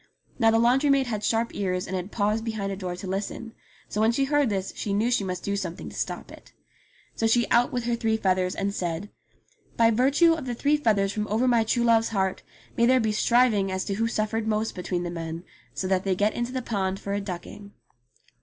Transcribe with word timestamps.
Now 0.39 0.49
the 0.49 0.57
laundry 0.57 0.89
maid 0.89 1.05
had 1.05 1.23
sharp 1.23 1.53
ears 1.53 1.85
and 1.85 1.95
had 1.95 2.11
paused 2.11 2.43
behind 2.43 2.71
a 2.71 2.75
door 2.75 2.95
to 2.95 3.05
listen; 3.05 3.53
so 3.87 4.01
when 4.01 4.11
she 4.11 4.23
heard 4.25 4.49
this 4.49 4.73
she 4.75 4.95
knew 4.95 5.11
she 5.11 5.23
must 5.23 5.43
do 5.43 5.55
something 5.55 5.89
to 5.89 5.95
stop 5.95 6.31
it. 6.31 6.53
So 7.13 7.27
she 7.27 7.47
out 7.51 7.71
with 7.71 7.83
her 7.83 7.95
three 7.95 8.17
feathers 8.17 8.55
and 8.55 8.73
said, 8.73 9.11
"By 9.77 9.91
virtue 9.91 10.33
of 10.33 10.47
the 10.47 10.55
three 10.55 10.75
feathers 10.75 11.13
from 11.13 11.27
over 11.27 11.47
my 11.47 11.63
true 11.63 11.83
love's 11.83 12.09
heart 12.09 12.41
may 12.75 12.87
there 12.87 12.99
be 12.99 13.11
striving 13.11 13.71
as 13.71 13.85
to 13.85 13.93
who 13.93 14.07
suffered 14.07 14.47
most 14.47 14.73
between 14.73 15.03
the 15.03 15.11
men 15.11 15.43
so 15.75 15.87
that 15.87 16.03
they 16.03 16.15
get 16.15 16.33
into 16.33 16.51
the 16.51 16.63
pond 16.63 16.99
for 16.99 17.13
a 17.13 17.21
ducking." 17.21 17.71